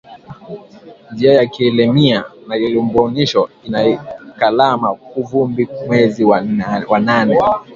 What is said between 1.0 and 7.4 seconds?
Njiya ya kalemie na lubumbashi inaikalaka vumbi mwezi wa nane